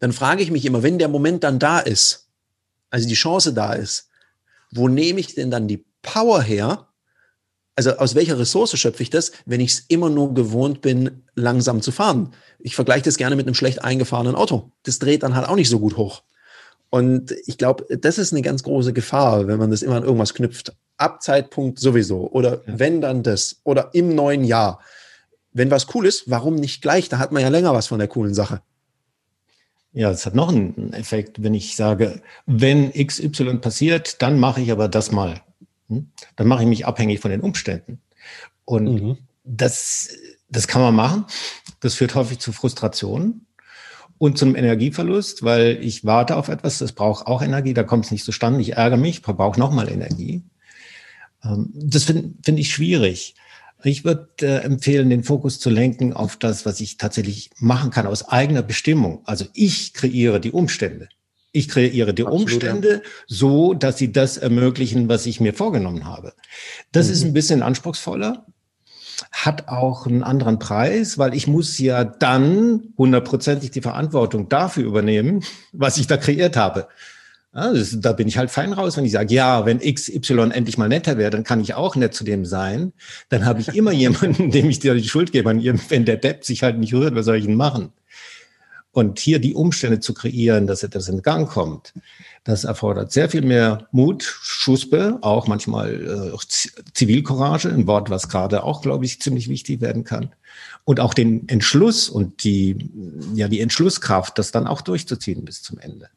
dann 0.00 0.12
frage 0.12 0.42
ich 0.42 0.50
mich 0.50 0.64
immer, 0.64 0.82
wenn 0.82 0.98
der 0.98 1.08
Moment 1.08 1.44
dann 1.44 1.58
da 1.58 1.78
ist, 1.78 2.28
also 2.90 3.08
die 3.08 3.14
Chance 3.14 3.52
da 3.52 3.72
ist, 3.74 4.08
wo 4.70 4.88
nehme 4.88 5.20
ich 5.20 5.34
denn 5.34 5.50
dann 5.50 5.68
die 5.68 5.84
Power 6.02 6.42
her, 6.42 6.88
also 7.74 7.96
aus 7.96 8.14
welcher 8.14 8.38
Ressource 8.38 8.78
schöpfe 8.78 9.02
ich 9.02 9.10
das, 9.10 9.32
wenn 9.46 9.60
ich 9.60 9.72
es 9.72 9.80
immer 9.88 10.10
nur 10.10 10.34
gewohnt 10.34 10.80
bin, 10.82 11.22
langsam 11.34 11.80
zu 11.80 11.90
fahren? 11.90 12.34
Ich 12.58 12.74
vergleiche 12.74 13.04
das 13.04 13.16
gerne 13.16 13.36
mit 13.36 13.46
einem 13.46 13.54
schlecht 13.54 13.82
eingefahrenen 13.82 14.34
Auto. 14.34 14.70
Das 14.82 14.98
dreht 14.98 15.22
dann 15.22 15.34
halt 15.34 15.48
auch 15.48 15.56
nicht 15.56 15.68
so 15.68 15.80
gut 15.80 15.96
hoch. 15.96 16.22
Und 16.90 17.34
ich 17.46 17.56
glaube, 17.56 17.86
das 17.96 18.18
ist 18.18 18.32
eine 18.32 18.42
ganz 18.42 18.62
große 18.62 18.92
Gefahr, 18.92 19.46
wenn 19.46 19.58
man 19.58 19.70
das 19.70 19.80
immer 19.80 19.96
an 19.96 20.04
irgendwas 20.04 20.34
knüpft. 20.34 20.76
Ab 20.98 21.22
Zeitpunkt 21.22 21.78
sowieso. 21.78 22.30
Oder 22.30 22.62
ja. 22.66 22.78
wenn 22.78 23.00
dann 23.00 23.22
das. 23.22 23.60
Oder 23.64 23.90
im 23.94 24.14
neuen 24.14 24.44
Jahr. 24.44 24.80
Wenn 25.54 25.70
was 25.70 25.86
cool 25.94 26.06
ist, 26.06 26.30
warum 26.30 26.54
nicht 26.54 26.82
gleich? 26.82 27.08
Da 27.08 27.18
hat 27.18 27.32
man 27.32 27.42
ja 27.42 27.48
länger 27.48 27.72
was 27.72 27.86
von 27.86 27.98
der 27.98 28.08
coolen 28.08 28.34
Sache. 28.34 28.60
Ja, 29.94 30.10
es 30.10 30.24
hat 30.26 30.34
noch 30.34 30.48
einen 30.48 30.92
Effekt, 30.92 31.42
wenn 31.42 31.54
ich 31.54 31.76
sage, 31.76 32.20
wenn 32.46 32.92
XY 32.92 33.58
passiert, 33.58 34.20
dann 34.22 34.38
mache 34.38 34.60
ich 34.60 34.70
aber 34.70 34.88
das 34.88 35.12
mal. 35.12 35.42
Dann 36.36 36.46
mache 36.46 36.62
ich 36.62 36.68
mich 36.68 36.86
abhängig 36.86 37.20
von 37.20 37.30
den 37.30 37.40
Umständen. 37.40 38.00
Und 38.64 39.02
mhm. 39.02 39.18
das, 39.44 40.10
das 40.48 40.68
kann 40.68 40.82
man 40.82 40.94
machen. 40.94 41.24
Das 41.80 41.94
führt 41.94 42.14
häufig 42.14 42.38
zu 42.38 42.52
Frustrationen. 42.52 43.46
und 44.18 44.38
zum 44.38 44.54
Energieverlust, 44.54 45.42
weil 45.42 45.78
ich 45.82 46.04
warte 46.04 46.36
auf 46.36 46.46
etwas, 46.46 46.78
das 46.78 46.92
braucht 46.92 47.26
auch 47.26 47.42
Energie, 47.42 47.74
da 47.74 47.82
kommt 47.82 48.04
es 48.04 48.12
nicht 48.12 48.24
zustande, 48.24 48.60
ich 48.60 48.74
ärgere 48.74 48.96
mich, 48.96 49.20
brauche 49.22 49.58
nochmal 49.58 49.88
Energie. 49.88 50.44
Ähm, 51.44 51.70
das 51.74 52.04
finde 52.04 52.30
find 52.44 52.58
ich 52.58 52.70
schwierig. 52.70 53.34
Ich 53.82 54.04
würde 54.04 54.28
äh, 54.42 54.62
empfehlen, 54.62 55.10
den 55.10 55.24
Fokus 55.24 55.58
zu 55.58 55.70
lenken 55.70 56.12
auf 56.12 56.36
das, 56.36 56.64
was 56.64 56.80
ich 56.80 56.98
tatsächlich 56.98 57.50
machen 57.58 57.90
kann 57.90 58.06
aus 58.06 58.28
eigener 58.28 58.62
Bestimmung. 58.62 59.22
Also 59.24 59.46
ich 59.54 59.92
kreiere 59.92 60.40
die 60.40 60.52
Umstände. 60.52 61.08
Ich 61.52 61.68
kreiere 61.68 62.14
die 62.14 62.24
Absolut, 62.24 62.42
Umstände 62.44 62.88
ja. 62.94 63.00
so, 63.26 63.74
dass 63.74 63.98
sie 63.98 64.10
das 64.10 64.38
ermöglichen, 64.38 65.08
was 65.08 65.26
ich 65.26 65.38
mir 65.38 65.52
vorgenommen 65.52 66.06
habe. 66.06 66.32
Das 66.92 67.06
mhm. 67.06 67.12
ist 67.12 67.24
ein 67.24 67.32
bisschen 67.34 67.62
anspruchsvoller, 67.62 68.46
hat 69.30 69.68
auch 69.68 70.06
einen 70.06 70.22
anderen 70.22 70.58
Preis, 70.58 71.18
weil 71.18 71.34
ich 71.34 71.46
muss 71.46 71.78
ja 71.78 72.04
dann 72.04 72.94
hundertprozentig 72.96 73.70
die 73.70 73.82
Verantwortung 73.82 74.48
dafür 74.48 74.84
übernehmen, 74.84 75.44
was 75.72 75.98
ich 75.98 76.06
da 76.06 76.16
kreiert 76.16 76.56
habe. 76.56 76.88
Ja, 77.54 77.70
das, 77.70 78.00
da 78.00 78.14
bin 78.14 78.28
ich 78.28 78.38
halt 78.38 78.50
fein 78.50 78.72
raus, 78.72 78.96
wenn 78.96 79.04
ich 79.04 79.12
sage, 79.12 79.34
ja, 79.34 79.66
wenn 79.66 79.78
XY 79.80 80.52
endlich 80.52 80.78
mal 80.78 80.88
netter 80.88 81.18
wäre, 81.18 81.30
dann 81.30 81.44
kann 81.44 81.60
ich 81.60 81.74
auch 81.74 81.96
nett 81.96 82.14
zu 82.14 82.24
dem 82.24 82.46
sein. 82.46 82.94
Dann 83.28 83.44
habe 83.44 83.60
ich 83.60 83.68
immer 83.74 83.92
jemanden, 83.92 84.50
dem 84.50 84.70
ich 84.70 84.78
dir 84.78 84.94
die 84.94 85.08
Schuld 85.08 85.32
gebe. 85.32 85.50
Wenn 85.50 86.04
der 86.06 86.16
Depp 86.16 86.44
sich 86.44 86.62
halt 86.62 86.78
nicht 86.78 86.94
rührt, 86.94 87.14
was 87.14 87.26
soll 87.26 87.36
ich 87.36 87.44
denn 87.44 87.56
machen? 87.56 87.92
Und 88.92 89.18
hier 89.18 89.38
die 89.38 89.54
Umstände 89.54 90.00
zu 90.00 90.12
kreieren, 90.12 90.66
dass 90.66 90.82
etwas 90.82 91.08
in 91.08 91.22
Gang 91.22 91.48
kommt, 91.48 91.94
das 92.44 92.64
erfordert 92.64 93.10
sehr 93.10 93.30
viel 93.30 93.40
mehr 93.40 93.88
Mut, 93.90 94.22
Schuspe, 94.22 95.18
auch 95.22 95.46
manchmal 95.46 96.32
äh, 96.34 96.38
Zivilcourage, 96.92 97.70
ein 97.70 97.86
Wort, 97.86 98.10
was 98.10 98.28
gerade 98.28 98.64
auch, 98.64 98.82
glaube 98.82 99.06
ich, 99.06 99.20
ziemlich 99.20 99.48
wichtig 99.48 99.80
werden 99.80 100.04
kann. 100.04 100.34
Und 100.84 101.00
auch 101.00 101.14
den 101.14 101.48
Entschluss 101.48 102.10
und 102.10 102.44
die, 102.44 102.90
ja, 103.34 103.48
die 103.48 103.60
Entschlusskraft, 103.60 104.38
das 104.38 104.50
dann 104.50 104.66
auch 104.66 104.82
durchzuziehen 104.82 105.44
bis 105.44 105.62
zum 105.62 105.78
Ende. 105.78 106.08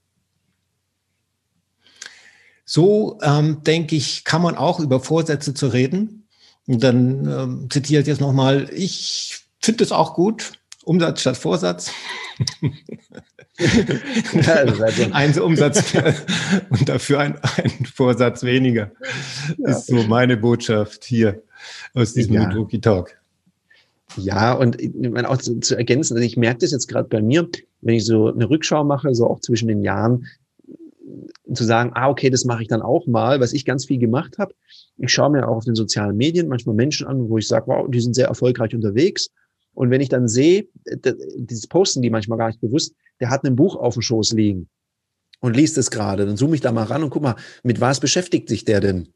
So, 2.66 3.20
ähm, 3.22 3.62
denke 3.64 3.96
ich, 3.96 4.26
kann 4.26 4.42
man 4.42 4.56
auch 4.56 4.80
über 4.80 5.00
Vorsätze 5.00 5.54
zu 5.54 5.68
reden. 5.68 6.28
Und 6.68 6.84
dann 6.84 7.28
ähm, 7.28 7.68
zitiere 7.70 8.02
ich 8.02 8.08
jetzt 8.08 8.22
nochmal, 8.22 8.70
ich 8.74 9.46
finde 9.62 9.84
es 9.84 9.92
auch 9.92 10.16
gut, 10.16 10.54
Umsatz 10.86 11.22
statt 11.22 11.38
Vorsatz. 11.38 11.92
ein 15.12 15.40
Umsatz 15.40 15.94
und 16.70 16.88
dafür 16.88 17.20
ein, 17.20 17.38
ein 17.58 17.86
Vorsatz 17.86 18.44
weniger. 18.44 18.92
Ja. 19.58 19.70
Ist 19.70 19.88
so 19.88 20.04
meine 20.04 20.38
Botschaft 20.38 21.04
hier 21.06 21.42
aus 21.94 22.14
diesem 22.14 22.36
ja. 22.36 22.48
Ludoki 22.48 22.80
Talk. 22.80 23.18
Ja, 24.18 24.54
und 24.54 24.80
ich 24.80 24.94
meine 24.94 25.30
auch 25.30 25.38
zu, 25.38 25.60
zu 25.60 25.76
ergänzen, 25.76 26.16
also 26.16 26.26
ich 26.26 26.38
merke 26.38 26.60
das 26.60 26.72
jetzt 26.72 26.88
gerade 26.88 27.10
bei 27.10 27.22
mir, 27.22 27.50
wenn 27.82 27.96
ich 27.96 28.06
so 28.06 28.32
eine 28.32 28.50
Rückschau 28.50 28.84
mache, 28.84 29.14
so 29.14 29.28
auch 29.28 29.42
zwischen 29.42 29.68
den 29.68 29.82
Jahren, 29.82 30.28
zu 31.54 31.64
sagen, 31.64 31.92
ah, 31.94 32.10
okay, 32.10 32.30
das 32.30 32.46
mache 32.46 32.64
ich 32.64 32.68
dann 32.68 32.82
auch 32.82 33.08
mal, 33.08 33.40
was 33.40 33.54
ich 33.54 33.66
ganz 33.66 33.86
viel 33.86 34.00
gemacht 34.00 34.38
habe. 34.38 34.54
Ich 34.98 35.12
schaue 35.12 35.32
mir 35.32 35.48
auch 35.48 35.58
auf 35.58 35.66
den 35.66 35.76
sozialen 35.76 36.18
Medien 36.18 36.48
manchmal 36.48 36.76
Menschen 36.76 37.08
an, 37.08 37.30
wo 37.30 37.38
ich 37.38 37.48
sage, 37.48 37.68
wow, 37.68 37.88
die 37.90 38.00
sind 38.00 38.16
sehr 38.16 38.28
erfolgreich 38.28 38.74
unterwegs 38.74 39.30
und 39.76 39.92
wenn 39.92 40.02
ich 40.02 40.10
dann 40.10 40.28
sehe, 40.28 40.68
dieses 41.36 41.68
Posten 41.68 42.02
die 42.02 42.10
manchmal 42.10 42.38
gar 42.38 42.48
nicht 42.48 42.62
bewusst, 42.62 42.96
der 43.20 43.30
hat 43.30 43.44
ein 43.44 43.56
Buch 43.56 43.76
auf 43.76 43.94
dem 43.94 44.02
Schoß 44.02 44.34
liegen 44.34 44.68
und 45.42 45.56
liest 45.56 45.78
es 45.78 45.92
gerade, 45.92 46.26
dann 46.26 46.38
zoome 46.38 46.56
ich 46.56 46.62
da 46.62 46.72
mal 46.72 46.86
ran 46.86 47.04
und 47.04 47.12
guck 47.12 47.22
mal, 47.22 47.36
mit 47.64 47.82
was 47.82 48.00
beschäftigt 48.00 48.50
sich 48.50 48.66
der 48.66 48.82
denn? 48.82 49.14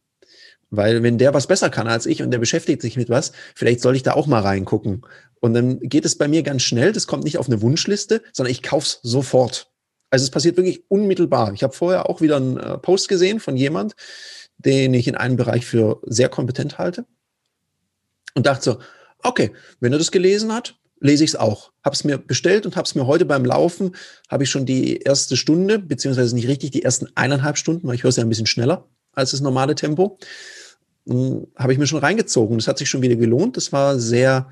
Weil 0.69 1.01
wenn 1.01 1.17
der 1.17 1.33
was 1.33 1.47
besser 1.47 1.69
kann 1.69 1.87
als 1.87 2.05
ich 2.05 2.21
und 2.21 2.29
der 2.31 2.37
beschäftigt 2.37 2.81
sich 2.81 2.95
mit 2.95 3.09
was, 3.09 3.31
vielleicht 3.55 3.81
soll 3.81 3.95
ich 3.95 4.03
da 4.03 4.13
auch 4.13 4.27
mal 4.27 4.41
reingucken. 4.41 5.01
Und 5.39 5.53
dann 5.53 5.79
geht 5.79 6.05
es 6.05 6.17
bei 6.17 6.27
mir 6.27 6.43
ganz 6.43 6.61
schnell, 6.61 6.91
das 6.91 7.07
kommt 7.07 7.23
nicht 7.23 7.39
auf 7.39 7.47
eine 7.47 7.61
Wunschliste, 7.61 8.21
sondern 8.33 8.51
ich 8.51 8.61
kauf's 8.61 8.99
sofort. 9.01 9.71
Also 10.11 10.23
es 10.23 10.31
passiert 10.31 10.57
wirklich 10.57 10.83
unmittelbar. 10.89 11.53
Ich 11.53 11.63
habe 11.63 11.73
vorher 11.73 12.09
auch 12.09 12.21
wieder 12.21 12.37
einen 12.37 12.57
äh, 12.57 12.77
Post 12.77 13.09
gesehen 13.09 13.39
von 13.39 13.55
jemand, 13.55 13.93
den 14.57 14.93
ich 14.93 15.07
in 15.07 15.15
einem 15.15 15.37
Bereich 15.37 15.65
für 15.65 16.01
sehr 16.05 16.29
kompetent 16.29 16.77
halte 16.77 17.05
und 18.35 18.45
dachte 18.45 18.63
so, 18.63 18.77
okay, 19.23 19.51
wenn 19.79 19.91
er 19.91 19.97
das 19.97 20.11
gelesen 20.11 20.53
hat, 20.53 20.75
lese 20.99 21.23
ich 21.23 21.31
es 21.31 21.35
auch. 21.35 21.71
Habe 21.83 21.95
es 21.95 22.03
mir 22.03 22.17
bestellt 22.17 22.65
und 22.65 22.75
habe 22.75 22.85
es 22.85 22.95
mir 22.95 23.07
heute 23.07 23.25
beim 23.25 23.45
Laufen, 23.45 23.95
habe 24.29 24.43
ich 24.43 24.49
schon 24.49 24.65
die 24.65 24.97
erste 24.97 25.37
Stunde, 25.37 25.79
beziehungsweise 25.79 26.35
nicht 26.35 26.47
richtig, 26.47 26.71
die 26.71 26.83
ersten 26.83 27.07
eineinhalb 27.15 27.57
Stunden, 27.57 27.87
weil 27.87 27.95
ich 27.95 28.03
höre 28.03 28.09
es 28.09 28.17
ja 28.17 28.23
ein 28.23 28.29
bisschen 28.29 28.45
schneller 28.45 28.87
als 29.13 29.31
das 29.31 29.41
normale 29.41 29.75
Tempo, 29.75 30.17
hm, 31.07 31.47
habe 31.55 31.73
ich 31.73 31.79
mir 31.79 31.87
schon 31.87 31.99
reingezogen. 31.99 32.57
Das 32.57 32.67
hat 32.67 32.77
sich 32.77 32.89
schon 32.89 33.01
wieder 33.01 33.15
gelohnt. 33.15 33.57
Das 33.57 33.71
war 33.71 33.99
sehr, 33.99 34.49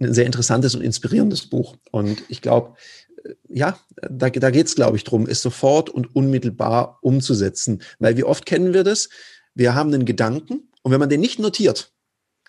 ein 0.00 0.14
sehr 0.14 0.26
interessantes 0.26 0.74
und 0.74 0.82
inspirierendes 0.82 1.48
Buch. 1.48 1.76
Und 1.90 2.22
ich 2.28 2.42
glaube, 2.42 2.76
äh, 3.24 3.34
ja, 3.48 3.78
da, 3.96 4.30
da 4.30 4.50
geht 4.50 4.66
es, 4.66 4.74
glaube 4.74 4.96
ich, 4.96 5.04
drum, 5.04 5.26
es 5.26 5.42
sofort 5.42 5.90
und 5.90 6.14
unmittelbar 6.14 6.98
umzusetzen. 7.02 7.82
Weil 7.98 8.16
wie 8.16 8.24
oft 8.24 8.46
kennen 8.46 8.72
wir 8.74 8.84
das? 8.84 9.08
Wir 9.54 9.74
haben 9.74 9.92
einen 9.92 10.04
Gedanken 10.04 10.68
und 10.82 10.92
wenn 10.92 11.00
man 11.00 11.08
den 11.08 11.20
nicht 11.20 11.38
notiert, 11.38 11.92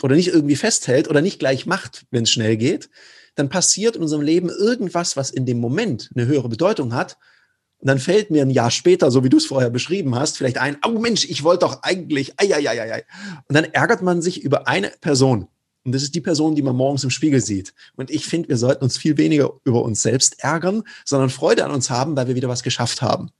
oder 0.03 0.15
nicht 0.15 0.29
irgendwie 0.29 0.55
festhält 0.55 1.10
oder 1.10 1.22
nicht 1.22 1.39
gleich 1.39 1.65
macht, 1.65 2.05
wenn 2.12 2.24
es 2.24 2.31
schnell 2.31 2.58
geht, 2.58 2.89
dann 3.36 3.50
passiert 3.50 3.96
in 3.96 4.01
unserem 4.01 4.22
Leben 4.22 4.50
irgendwas, 4.50 5.15
was 5.17 5.29
in 5.29 5.46
dem 5.46 5.60
Moment 5.60 6.10
eine 6.15 6.25
höhere 6.25 6.50
Bedeutung 6.50 6.93
hat. 6.93 7.17
Und 7.79 7.88
dann 7.88 8.00
fällt 8.00 8.29
mir 8.29 8.43
ein 8.43 8.50
Jahr 8.51 8.72
später, 8.72 9.10
so 9.10 9.24
wie 9.24 9.29
du 9.29 9.38
es 9.38 9.46
vorher 9.46 9.70
beschrieben 9.70 10.15
hast, 10.15 10.38
vielleicht 10.38 10.58
ein, 10.58 10.77
oh 10.86 11.00
Mensch, 11.00 11.25
ich 11.25 11.43
wollte 11.43 11.65
doch 11.65 11.81
eigentlich, 11.81 12.34
ei. 12.38 13.03
Und 13.48 13.55
dann 13.55 13.65
ärgert 13.65 14.01
man 14.01 14.22
sich 14.22 14.41
über 14.41 14.67
eine 14.67 14.91
Person. 15.01 15.48
Und 15.84 15.93
das 15.93 16.03
ist 16.03 16.13
die 16.13 16.22
Person, 16.22 16.55
die 16.55 16.62
man 16.62 16.75
morgens 16.75 17.03
im 17.03 17.10
Spiegel 17.10 17.41
sieht. 17.41 17.74
Und 17.96 18.12
ich 18.12 18.25
finde, 18.25 18.50
wir 18.50 18.58
sollten 18.58 18.84
uns 18.84 18.98
viel 18.98 19.17
weniger 19.17 19.53
über 19.63 19.81
uns 19.84 20.03
selbst 20.03 20.43
ärgern, 20.43 20.84
sondern 21.05 21.31
Freude 21.31 21.65
an 21.65 21.72
uns 21.72 21.89
haben, 21.89 22.15
weil 22.15 22.27
wir 22.27 22.36
wieder 22.36 22.50
was 22.50 22.62
geschafft 22.62 23.01
haben. 23.01 23.31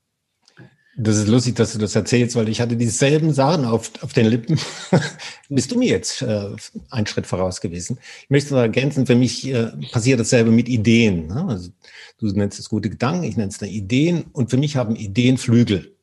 Das 1.04 1.18
ist 1.18 1.28
lustig, 1.28 1.56
dass 1.56 1.74
du 1.74 1.80
das 1.80 1.96
erzählst, 1.96 2.36
weil 2.36 2.48
ich 2.48 2.62
hatte 2.62 2.76
dieselben 2.76 3.34
Sachen 3.34 3.66
auf, 3.66 3.92
auf 4.02 4.14
den 4.14 4.28
Lippen. 4.28 4.60
Bist 5.50 5.72
du 5.72 5.80
mir 5.80 5.90
jetzt 5.90 6.22
äh, 6.22 6.50
einen 6.92 7.08
Schritt 7.08 7.26
voraus 7.26 7.60
gewesen? 7.60 7.98
Ich 8.24 8.30
möchte 8.30 8.54
noch 8.54 8.62
ergänzen, 8.62 9.08
für 9.08 9.16
mich 9.16 9.48
äh, 9.48 9.72
passiert 9.92 10.20
dasselbe 10.20 10.52
mit 10.52 10.70
Ideen. 10.70 11.26
Ne? 11.26 11.44
Also, 11.48 11.72
du 12.20 12.28
nennst 12.28 12.60
es 12.60 12.70
gute 12.70 12.92
Gedanken, 12.92 13.24
ich 13.24 13.36
nenne 13.36 13.50
es 13.50 13.60
Ideen 13.64 14.26
und 14.32 14.52
für 14.52 14.58
mich 14.58 14.76
haben 14.76 14.96
Ideen 14.96 15.40
Flügel. 15.40 15.96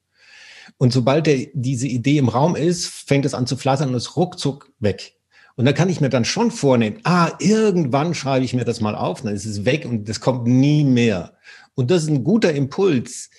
Und 0.79 0.93
sobald 0.93 1.29
der, 1.29 1.47
diese 1.55 1.87
Idee 1.87 2.19
im 2.19 2.29
Raum 2.29 2.57
ist, 2.57 2.89
fängt 2.89 3.25
es 3.25 3.35
an 3.35 3.47
zu 3.47 3.57
flattern 3.57 3.91
und 3.91 3.95
ist 3.95 4.17
ruckzuck 4.17 4.73
weg. 4.81 5.13
Und 5.55 5.65
da 5.65 5.73
kann 5.73 5.91
ich 5.91 6.01
mir 6.01 6.09
dann 6.09 6.25
schon 6.25 6.51
vornehmen, 6.51 6.99
ah, 7.05 7.31
irgendwann 7.39 8.15
schreibe 8.15 8.45
ich 8.45 8.53
mir 8.53 8.65
das 8.65 8.81
mal 8.81 8.97
auf, 8.97 9.23
dann 9.23 9.35
ist 9.35 9.45
es 9.45 9.65
weg 9.65 9.85
und 9.85 10.09
das 10.09 10.19
kommt 10.19 10.49
nie 10.49 10.83
mehr. 10.83 11.35
Und 11.77 11.93
das 11.93 12.03
ist 12.03 12.09
ein 12.09 12.25
guter 12.25 12.53
Impuls, 12.53 13.31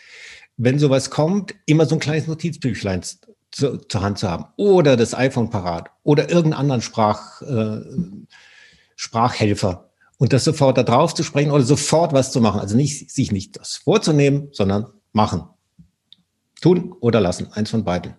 wenn 0.61 0.77
sowas 0.77 1.09
kommt, 1.09 1.55
immer 1.65 1.85
so 1.85 1.95
ein 1.95 1.99
kleines 1.99 2.27
Notizbüchlein 2.27 3.01
zu, 3.51 3.77
zur 3.77 4.01
Hand 4.01 4.19
zu 4.19 4.29
haben 4.29 4.45
oder 4.57 4.97
das 4.97 5.15
iPhone 5.15 5.49
parat 5.49 5.89
oder 6.03 6.29
irgendeinen 6.29 6.59
anderen 6.59 6.81
Sprach, 6.81 7.41
äh, 7.41 7.79
Sprachhelfer 8.97 9.89
und 10.17 10.33
das 10.33 10.43
sofort 10.43 10.77
da 10.77 10.83
drauf 10.83 11.13
zu 11.15 11.23
sprechen 11.23 11.51
oder 11.51 11.63
sofort 11.63 12.11
was 12.11 12.33
zu 12.33 12.41
machen. 12.41 12.59
Also 12.59 12.75
nicht, 12.75 13.09
sich 13.09 13.31
nicht 13.31 13.57
das 13.57 13.77
vorzunehmen, 13.77 14.49
sondern 14.51 14.87
machen. 15.13 15.45
Tun 16.61 16.93
oder 16.99 17.21
lassen. 17.21 17.53
Eins 17.53 17.69
von 17.69 17.85
beiden. 17.85 18.15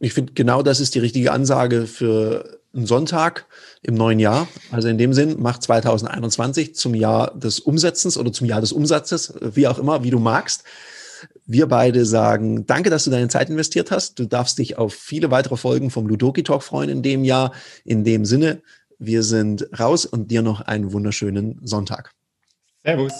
Ich 0.00 0.14
finde, 0.14 0.32
genau 0.32 0.62
das 0.62 0.80
ist 0.80 0.94
die 0.94 1.00
richtige 1.00 1.32
Ansage 1.32 1.86
für 1.86 2.61
einen 2.74 2.86
Sonntag 2.86 3.46
im 3.82 3.94
neuen 3.94 4.18
Jahr. 4.18 4.48
Also 4.70 4.88
in 4.88 4.98
dem 4.98 5.12
Sinn, 5.12 5.36
mach 5.38 5.58
2021 5.58 6.74
zum 6.74 6.94
Jahr 6.94 7.36
des 7.36 7.60
Umsetzens 7.60 8.16
oder 8.16 8.32
zum 8.32 8.46
Jahr 8.46 8.60
des 8.60 8.72
Umsatzes, 8.72 9.34
wie 9.40 9.66
auch 9.66 9.78
immer, 9.78 10.02
wie 10.04 10.10
du 10.10 10.18
magst. 10.18 10.64
Wir 11.46 11.66
beide 11.66 12.04
sagen, 12.04 12.66
danke, 12.66 12.90
dass 12.90 13.04
du 13.04 13.10
deine 13.10 13.28
Zeit 13.28 13.50
investiert 13.50 13.90
hast. 13.90 14.18
Du 14.18 14.26
darfst 14.26 14.58
dich 14.58 14.78
auf 14.78 14.94
viele 14.94 15.30
weitere 15.30 15.56
Folgen 15.56 15.90
vom 15.90 16.06
Ludoki 16.06 16.42
Talk 16.42 16.62
freuen 16.62 16.88
in 16.88 17.02
dem 17.02 17.24
Jahr. 17.24 17.52
In 17.84 18.04
dem 18.04 18.24
Sinne, 18.24 18.62
wir 18.98 19.22
sind 19.22 19.68
raus 19.78 20.04
und 20.04 20.30
dir 20.30 20.42
noch 20.42 20.60
einen 20.60 20.92
wunderschönen 20.92 21.60
Sonntag. 21.62 22.12
Servus. 22.84 23.12